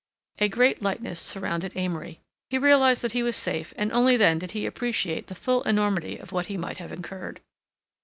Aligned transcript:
A 0.39 0.49
great 0.49 0.81
lightness 0.81 1.19
surrounded 1.19 1.77
Amory. 1.77 2.21
He 2.49 2.57
realized 2.57 3.03
that 3.03 3.11
he 3.11 3.21
was 3.21 3.35
safe 3.35 3.71
and 3.77 3.91
only 3.93 4.17
then 4.17 4.39
did 4.39 4.49
he 4.49 4.65
appreciate 4.65 5.27
the 5.27 5.35
full 5.35 5.61
enormity 5.61 6.17
of 6.17 6.31
what 6.31 6.47
he 6.47 6.57
might 6.57 6.79
have 6.79 6.91
incurred. 6.91 7.39